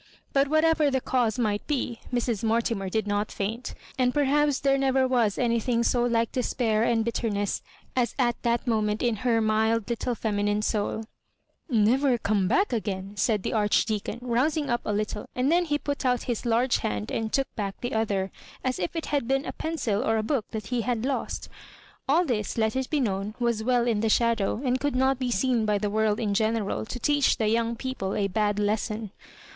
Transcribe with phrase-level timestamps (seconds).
[0.33, 2.43] But whatever the cause might be, Mrs.
[2.43, 7.05] Mortimer did not faint; and per haps there never was anything so like despair and
[7.05, 7.61] bitterness
[7.95, 11.03] as at that moment in her mild lit tle feminine soul"
[11.69, 15.77] Never come back again?" said the Archdea con, rousing up a little; and then he
[15.77, 18.31] put out hL^ large hand and took back the other,
[18.63, 21.47] as if it had been a pencil or a book that he had lost
[22.09, 25.29] All this, let it be known, was well in the shadow, and could not be
[25.29, 29.11] seen by the world in general to teach the young people a bad lesson.